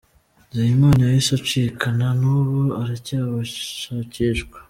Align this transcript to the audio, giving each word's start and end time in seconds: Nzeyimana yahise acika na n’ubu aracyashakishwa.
Nzeyimana 0.49 1.01
yahise 1.05 1.31
acika 1.39 1.85
na 1.99 2.09
n’ubu 2.19 2.61
aracyashakishwa. 2.81 4.55